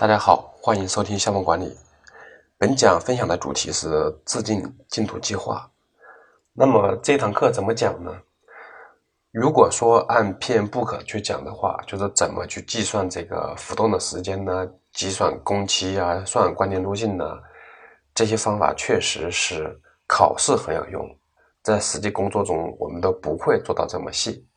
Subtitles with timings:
[0.00, 1.76] 大家好，欢迎收听项目管理。
[2.56, 5.70] 本讲分享的主题是制定进度计划。
[6.54, 8.10] 那么这堂课怎么讲呢？
[9.30, 14.66] 如果说按 PMBOK 去讲的话，就是怎么去计算这个浮动的时间呢？
[14.94, 17.38] 计算工期啊，算关键路径呢？
[18.14, 21.06] 这些方法确实是考试很有用，
[21.62, 24.48] 在实际工作中我们都不会做到这么细。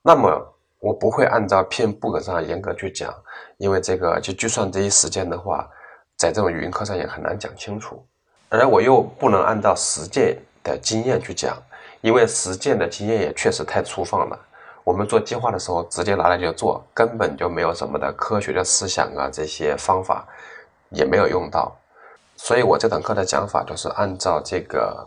[0.00, 0.30] 那么
[0.80, 3.14] 我不会按照 PMBOK 上严格去讲。
[3.58, 5.68] 因为这个就计算这些时间的话，
[6.16, 8.02] 在这种语音课上也很难讲清楚，
[8.48, 11.56] 而我又不能按照实践的经验去讲，
[12.00, 14.38] 因为实践的经验也确实太粗放了。
[14.82, 20.26] 我们做计划的时候直接拿来就做，根本就没有什么的科学的思想啊，这些方法
[20.88, 21.70] 也没有用到。
[22.36, 25.06] 所以我这堂课的讲法就是按照这个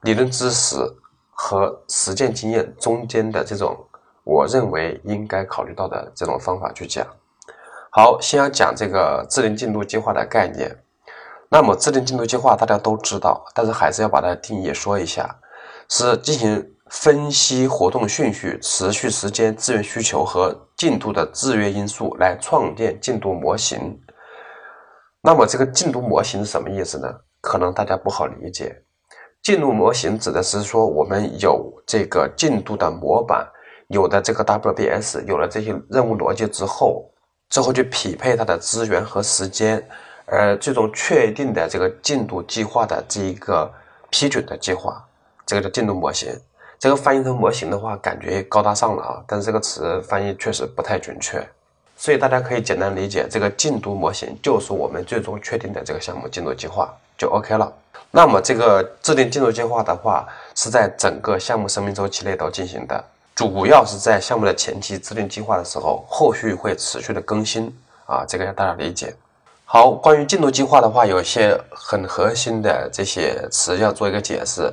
[0.00, 0.76] 理论知识
[1.30, 3.76] 和实践经验中间的这种，
[4.24, 7.06] 我认为应该考虑到的这种方法去讲。
[7.90, 10.76] 好，先要讲这个制定进度计划的概念。
[11.50, 15.38] 那么，制定进度计划大家都知道，但是还是要把它定义说一下：
[15.88, 24.00] 是进行分析活动顺序、持续时间、资源需求和进度的制约因素，来创建进度模型。
[25.22, 27.08] 那么，这个进度模型是什么意思呢？
[27.40, 28.82] 可能大家不好理解。
[29.42, 33.46] 进度模型指的是说，我们有这个进度的模板，
[33.88, 37.10] 有的这个 WBS，有了这些任务逻辑之后。
[37.50, 39.86] 之后去匹配它的资源和时间，
[40.24, 43.70] 而最终确定的这个进度计划的这一个
[44.10, 45.04] 批准的计划，
[45.46, 46.34] 这个叫进度模型。
[46.80, 51.46] 这个翻译成模型的话，感觉高大上了啊，但是这个词翻译确实不太准确。
[51.96, 57.72] 所以大家可以简单理解，这个进度模型就是我们最终确定的这个项目进度计划就 OK 了。
[58.10, 63.04] 那么这个制定进度计划的话，是在整个项目生命周期内都进行的。
[63.34, 67.66] 主要是在项目的前期制定计划的时候，后续会持续的更新
[68.06, 69.14] 啊，这个要大家理解。
[69.64, 74.72] 好，关于进度计划的话，有些很核心的这些词要做一个解释，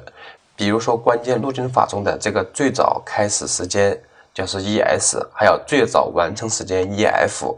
[0.56, 4.00] 比如说关键路径法中的这个最早开始时间
[4.32, 7.56] 就是 ES，还有最早完成时间 EF，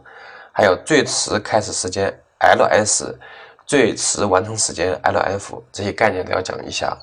[0.53, 3.13] 还有最迟开始时间 LS，
[3.65, 6.97] 最迟完成时间 LF，这些概念都要讲一下。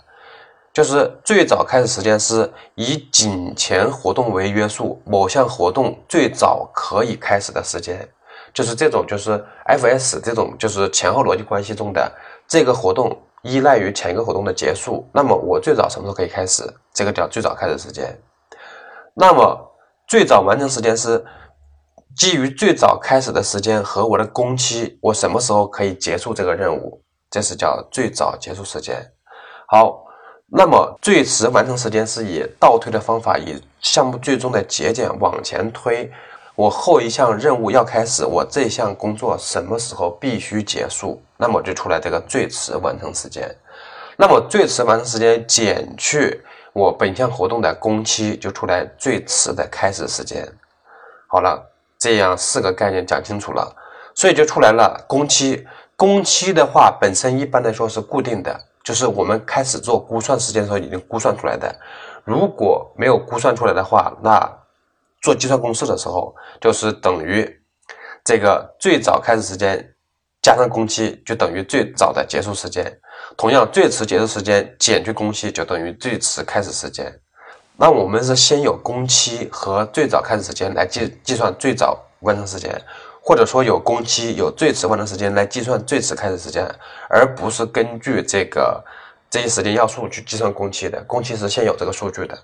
[0.73, 8.09] 就是最早开始时间是以井前活动为约束，某项活动最早可以开始的时间，
[8.55, 12.11] 就是这种就是 F.S 这种就是前后逻辑关系中的
[12.47, 16.63] 这个活动依赖于前一个活动的结束，那么我最早什么时候可以开始？
[16.95, 18.17] 这个叫最早开始时间。
[19.15, 19.75] 那么
[20.07, 21.25] 最早完成时间是
[22.17, 27.03] 基于最早开始的时间和我的工期，我什么时候可以结束这个任务？
[27.29, 29.05] 这是叫最早结束时间。
[29.67, 30.07] 好。
[30.53, 36.11] 那么最迟完成时间是以倒推的方法，以项目最终的节点往前推。
[36.56, 41.22] 我后一项任务要开始，我这项工作什么时候必须结束？
[41.37, 43.49] 那么就出来这个最迟完成时间。
[44.16, 50.47] 那么最迟完成时间减去我本项活动的工期，就出来最迟的开始时间。
[51.28, 51.65] 好了，
[51.97, 53.72] 这样四个概念讲清楚了，
[54.16, 55.65] 所以就出来了工期。
[55.94, 58.60] 工期的话，本身一般来说是固定的。
[58.83, 61.75] 就是我们开始做估算时间的时候已经估算出来的，
[62.25, 64.51] 如果没有估算出来的话，那
[65.21, 67.47] 做计算公式的时候就是等于
[68.25, 69.95] 这个最早开始时间
[70.43, 72.99] 加上工期就等于最早的结束时间，
[73.37, 77.13] 同样最迟结束时间减去工期就等于最迟开始时间。
[77.77, 82.71] 那我们是先有工期和最早开始时间来计计算最早完成时间。
[83.23, 86.67] 或者说有工期有最迟完成时间来计算最迟开始时间，
[87.09, 88.83] 而不是根据这个
[89.31, 91.01] 这些时间要素去计算工期的。
[91.07, 92.37] 工期是现有这个数据的。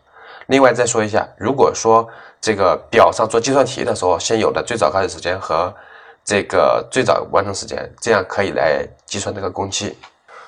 [0.48, 2.08] 另外再说一下，如果说
[2.40, 5.74] 这个表上做计算题的时候，先有的最早开始时间和
[6.24, 9.96] 这个最早完成时间，这样可以来计算这个工期。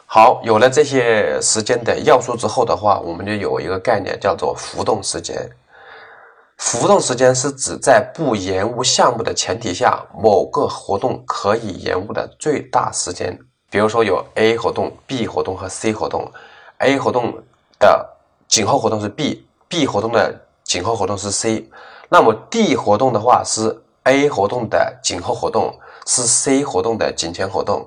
[0.07, 5.37] 好，有了这些时间的要素之后的话，我们就有一个概念叫做浮动时间。
[6.59, 13.39] 浮动时间是指在不延误项目的前提下，某个活动可以延误的最大时间。
[13.71, 16.31] 比如说有 A 活动、B 活动和 C 活动
[16.79, 17.33] ，A 活动
[17.79, 18.07] 的
[18.49, 20.35] 紧后活动是 B，B 活动的
[20.65, 21.71] 紧后活动是 C。
[22.09, 27.87] 那么 D 活动的话是 A 活动的紧后活动是 C 活动的紧前活动，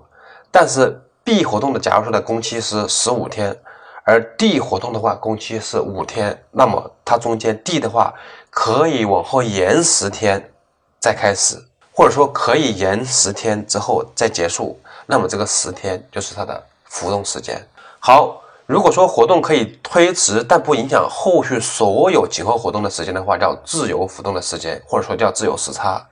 [0.49, 3.59] 但是 B 活动的假如说的工期是十五天，
[4.03, 8.13] 而 D 活动的话工期是五天，那么它中间 D 的话。
[8.53, 10.51] 可以往后延十天
[10.99, 11.55] 再开始，
[11.93, 17.65] 或者说可以延十天之后再结束，那么这个十天就是它的浮动时间。
[17.99, 26.05] 好，如果说活动可以推迟，但不影响后续所有紧后活动的时间的话，叫自由浮动的时间，或者说叫自由时差。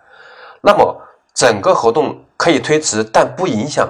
[0.61, 0.95] 那么
[1.33, 3.85] 整个活动可以推迟，但不影响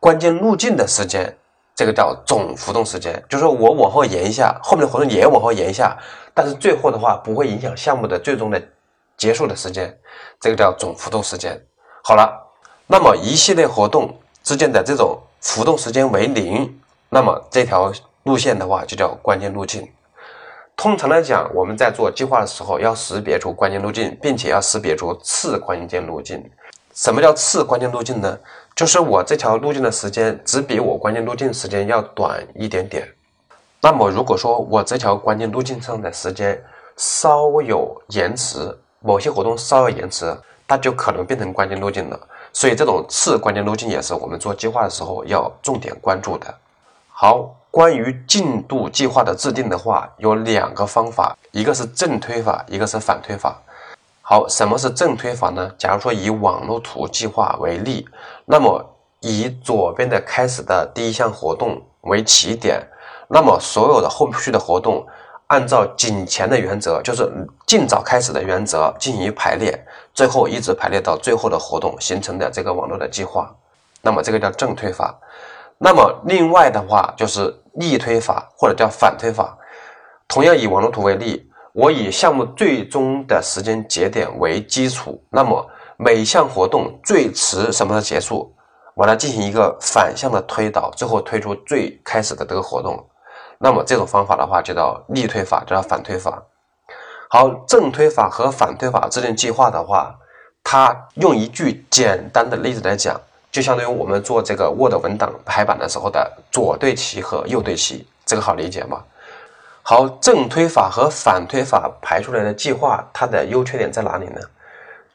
[0.00, 1.36] 关键路径的时间，
[1.80, 3.24] 这个叫总浮动时间。
[3.26, 5.96] 就是说我往后延一下，后面的活动也往后延一下，
[6.34, 8.62] 但是最后的话不会影响项目的最终的
[9.16, 9.98] 结束的时间，
[10.38, 11.58] 这个叫总浮动时间。
[12.04, 12.30] 好了，
[12.86, 16.78] 那么一系列活动之间的这种浮动时间为零，
[17.08, 17.90] 那么这条
[18.24, 19.90] 路线的话就叫关键路径。
[20.76, 26.44] 通常来讲，我们在做计划的时候要识别出关键路径，并且要识别出次关键路径。
[27.00, 28.38] 什么叫次关键路径呢？
[28.76, 33.08] 就是我这条路径的时间只比我关键路径时间要短一点点。
[33.80, 36.62] 那么如果说我这条关键路径上的时间
[36.98, 40.36] 稍有延迟，某些活动稍有延迟，
[40.68, 42.20] 它就可能变成关键路径了。
[42.52, 46.54] 所以这种次关键路径也是我们做计划的时候要重点关注的。
[47.08, 47.56] 好。
[47.72, 53.62] 关于进度计划的制定的话，有两个方法，一个是正推法，一个是反推法。
[54.30, 55.68] 好，什么是正推法呢？
[55.76, 58.06] 假如说以网络图计划为例，
[58.44, 58.80] 那么
[59.18, 62.80] 以左边的开始的第一项活动为起点，
[63.26, 65.04] 那么所有的后续的活动
[65.48, 67.28] 按照紧前的原则，就是
[67.66, 69.84] 尽早开始的原则进行排列，
[70.14, 73.52] 最后一直排列到最后的活动形成的这个网络的计划，
[74.00, 75.12] 那么这个叫正推法。
[75.76, 79.58] 那么另外的话就是逆推法或者叫反推法，
[80.28, 85.64] 同样以网络图为例，我以项目最终的时间节点为基础，那么
[85.96, 88.52] 每项活动最迟什么时候结束，
[88.94, 93.08] 我来进行一个反向的推导，最后推出最开始的这个活动。
[93.58, 96.42] 那么这种方法的话就叫逆推法，叫反推法。
[97.28, 100.12] 好，正推法和反推法制定计划的话，
[100.64, 103.20] 它用一句简单的例子来讲。
[103.52, 109.02] 就相当于我们做这个 Word 文档排版的时候的左对齐和右对齐，这个好理解吗？
[109.90, 114.40] 好，正推法和反推法排出来的计划，它的优缺点在哪里呢？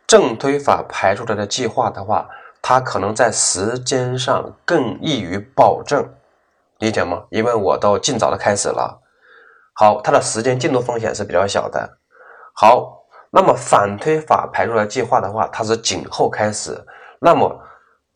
[0.05, 2.27] 正推法排出来的计划的话，
[2.61, 6.05] 它可能在时间上更易于保证，
[6.79, 7.23] 理解吗？
[7.29, 9.01] 因为我都尽早的开始了。
[9.75, 11.97] 好，它的时间进度风险是比较小的。
[12.53, 16.77] 好，那么反推法排出来计划的话，它是紧后开始，
[17.19, 17.61] 那么。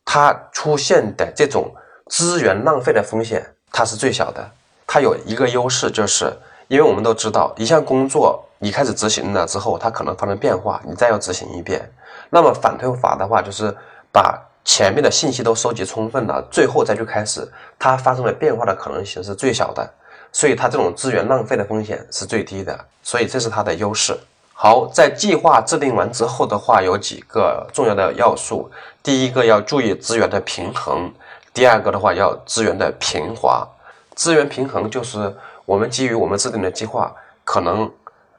[0.03, 1.73] 它出现的这种
[2.07, 4.51] 资源浪费的风险，它是最小的。
[4.85, 6.33] 它有一个优势，就是
[6.69, 11.81] 因为我们都知道，一项工作你开始执行了之后，它可能发生变化，你再要执行一遍。
[12.29, 13.75] 那么反推法的话，就是
[14.11, 19.89] 把前面的信息都收集充分了，最后再去开始，它发生了变化的可能性是最小的，
[20.31, 22.79] 所以它这种资源浪费的风险是最低的。
[23.01, 24.15] 所以这是它的优势。
[24.53, 28.69] 好，在计划制定完之后的话，有几个重要的要素。
[29.01, 31.11] 第一个要注意资源的平衡，
[31.51, 33.67] 第二个的话要资源的平滑。
[34.13, 35.33] 资源平衡就是
[35.69, 37.87] 我们基于我们制定的计划，可能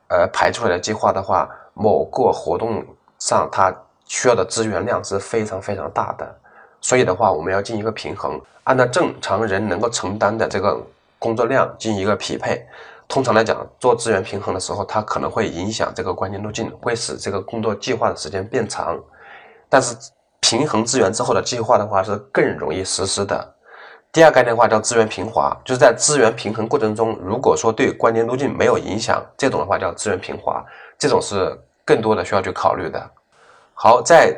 [0.09, 2.85] 呃排出来的计划的话，某个活动
[3.21, 3.73] 上它
[4.05, 6.27] 需要的资源量是非常非常大的，
[6.81, 10.85] 所以的话我们要进行一个平衡，按照正常人能够承担的这个
[11.21, 12.67] 工作量进行一个匹配。
[13.07, 18.99] 通常来讲，做资源平衡的时候，它可能会影响这个关键路径，会使这个工作计划的时间变长。
[19.69, 19.95] 但是
[20.41, 23.55] 平衡资源之后的计划的话，是更容易实施的。
[24.13, 30.65] 第二概念的话叫资源平滑，就是在资源平衡过程中，如果说对关键路径没有影响，这种的话叫资源平滑，
[30.99, 33.11] 这种是更多的需要去考虑的。
[33.75, 34.37] 好，在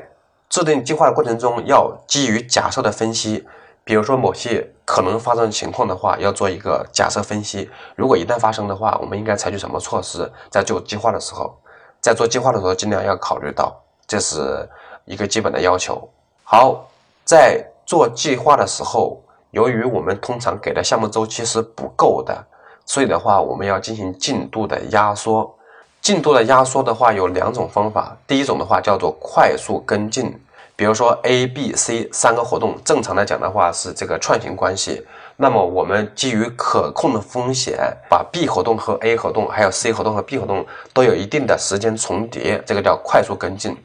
[0.48, 3.47] 制定计划的过程中，要基于假设的分析。
[3.85, 7.68] 比如说某些可能发生的情况的话，要做一个假设分析。
[7.97, 10.30] 如果一旦发生的话，我们应该采取什么措施？
[10.50, 11.52] 在做计划的时候，
[12.00, 13.75] 在做计划的时候，尽量要考虑到，
[14.06, 14.68] 这是
[15.04, 16.08] 一个基本的要求。
[16.44, 16.87] 好，
[17.25, 19.20] 在做计划的时候，
[19.52, 22.44] 由于我们通常给的项目周期是不够的，
[22.87, 25.54] 所以的话，我们要进行进度的压缩。
[26.00, 28.16] 进度的压缩的话，有两种方法。
[28.26, 30.35] 第一种的话叫做快速跟进。
[30.75, 35.06] 比如说 A、B、C 三个活动，正常来讲的话是这个串行关系。
[35.37, 37.78] 那么我们基于可控的风险，
[38.09, 43.76] 把 B 活动和 A 活动，还有 C 活动和 B 活动都有一定的时间重叠，这个叫快速跟进。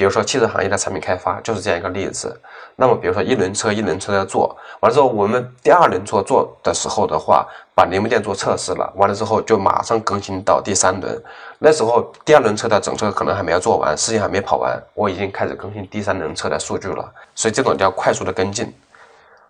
[0.00, 2.34] 比如说汽车行业的产品开发就是这样一个例子。
[2.74, 11.22] 那么比如说一轮车一轮车的做完了之后，我们第二轮做做的时候的话，把零部件做测试了，完了之后就马上更新到第三轮。
[11.58, 17.12] 那时候第二轮车的整车可能还没有做完，事情还没跑完，我已经开始更新第三轮车的数据了。
[17.34, 18.74] 所以这种叫快速的跟进。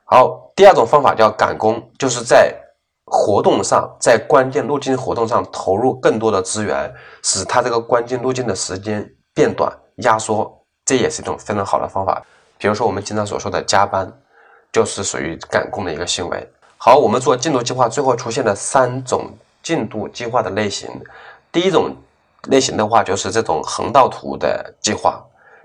[0.07, 2.53] 好，第二种方法叫赶工，就是在
[3.05, 6.93] 活动上，在关键路径活动上投入更多的资源，
[7.23, 9.73] 使它这个关键路径的时间变短。
[10.03, 10.51] 压缩，
[10.85, 12.23] 这也是一种非常好的方法。
[12.59, 14.13] 比如说，我们经常所说的加班，
[14.73, 16.49] 就是属于赶工的一个行为。
[16.77, 19.31] 好，我们做进度计划，最后出现了三种
[19.63, 20.89] 进度计划的类型。
[21.53, 21.95] 第一种
[22.49, 25.13] 类型的话，就是这种横道图的计划；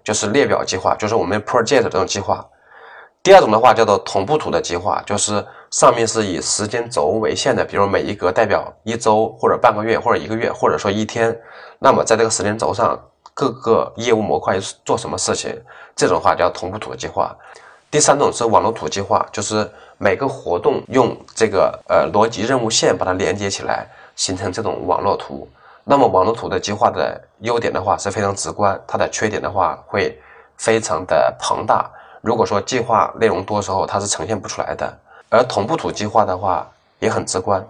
[0.04, 2.46] 就是列表计划，就是我们 project 这种计划。
[3.24, 11.36] 第二种的话叫做同步图的计划，就是上面是以时间轴为线的，比如每一格代表一周或者半个月或者一个月或者说一天。
[11.80, 13.00] 那么在这个时间轴上，
[13.36, 15.62] 各个业务模块做什么事情，
[15.94, 17.36] 这种话叫同步图计划。
[17.92, 25.46] 第三种是网络图计划，就是每个活动用这个呃逻辑任务线把它连接起来，形成这种网络图。
[25.84, 30.18] 那么网络图的计划的优点的话是非常直观，它的缺点的话会
[30.56, 31.92] 非常的庞大。
[32.22, 34.98] 如果说计划内容多时候，它是呈现不出来的。
[35.30, 36.66] 而同步图计划的话
[37.00, 37.62] 也很直观，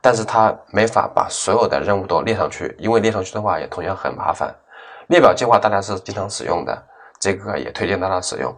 [0.00, 4.54] 但是它没法把所有的任务都列上去，因为列上去的话也同样很麻烦。
[5.12, 6.82] 列表计划大家是经常使用的，
[7.20, 8.50] 这个也推荐大家使用。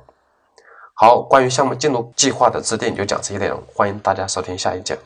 [0.95, 4.97] 好，关于项目进度计划的制定就讲这些内容，欢迎大家收听下一讲。